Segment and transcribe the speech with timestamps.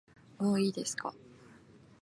[0.39, 1.13] もういいですか